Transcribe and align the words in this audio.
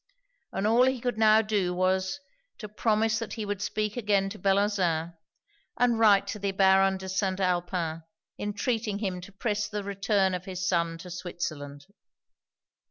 And 0.51 0.65
all 0.65 0.85
he 0.87 0.99
could 0.99 1.19
now 1.19 1.43
do, 1.43 1.75
was, 1.75 2.19
to 2.57 2.67
promise 2.67 3.19
that 3.19 3.33
he 3.33 3.45
would 3.45 3.61
speak 3.61 3.95
again 3.95 4.29
to 4.29 4.39
Bellozane, 4.39 5.13
and 5.77 5.99
write 5.99 6.25
to 6.29 6.39
the 6.39 6.53
Baron 6.53 6.97
de 6.97 7.07
St. 7.07 7.39
Alpin, 7.39 8.01
entreating 8.39 8.97
him 8.97 9.21
to 9.21 9.31
press 9.31 9.67
the 9.67 9.83
return 9.83 10.33
of 10.33 10.45
his 10.45 10.67
son 10.67 10.97
to 10.97 11.11
Switzerland. 11.11 11.85